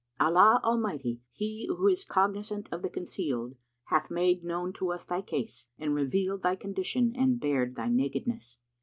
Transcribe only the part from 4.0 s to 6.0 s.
made known to us thy case and